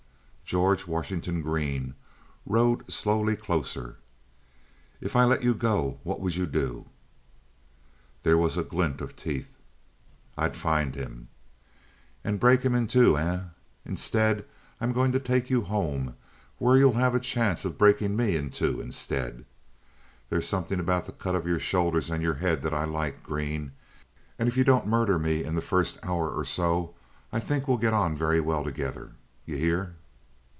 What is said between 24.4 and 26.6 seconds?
if you don't murder me in the first hour or